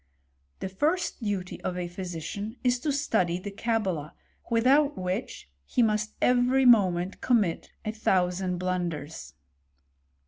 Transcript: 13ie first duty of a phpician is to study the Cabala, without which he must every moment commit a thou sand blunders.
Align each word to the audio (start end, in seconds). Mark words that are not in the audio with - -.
13ie 0.61 0.71
first 0.71 1.23
duty 1.23 1.61
of 1.61 1.77
a 1.77 1.87
phpician 1.87 2.57
is 2.63 2.79
to 2.79 2.91
study 2.91 3.37
the 3.37 3.51
Cabala, 3.51 4.13
without 4.49 4.97
which 4.97 5.47
he 5.63 5.83
must 5.83 6.15
every 6.23 6.65
moment 6.65 7.21
commit 7.21 7.69
a 7.85 7.91
thou 7.91 8.27
sand 8.31 8.57
blunders. 8.57 9.35